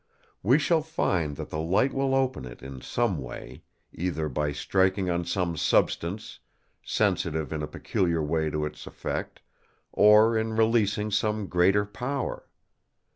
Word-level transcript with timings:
We 0.41 0.57
shall 0.57 0.81
find 0.81 1.35
that 1.35 1.51
the 1.51 1.59
light 1.59 1.93
will 1.93 2.15
open 2.15 2.43
it 2.45 2.63
in 2.63 2.81
some 2.81 3.19
way: 3.19 3.61
either 3.93 4.29
by 4.29 4.51
striking 4.51 5.11
on 5.11 5.25
some 5.25 5.55
substance, 5.55 6.39
sensitive 6.83 7.53
in 7.53 7.61
a 7.61 7.67
peculiar 7.67 8.23
way 8.23 8.49
to 8.49 8.65
its 8.65 8.87
effect, 8.87 9.41
or 9.91 10.35
in 10.35 10.53
releasing 10.55 11.11
some 11.11 11.45
greater 11.45 11.85
power. 11.85 12.49